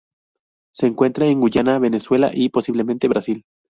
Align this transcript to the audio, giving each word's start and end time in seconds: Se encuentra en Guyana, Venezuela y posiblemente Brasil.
Se 0.73 0.87
encuentra 0.87 1.27
en 1.27 1.39
Guyana, 1.41 1.77
Venezuela 1.77 2.31
y 2.33 2.49
posiblemente 2.49 3.07
Brasil. 3.07 3.43